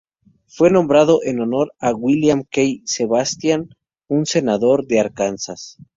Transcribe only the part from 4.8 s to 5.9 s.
de Arkansas.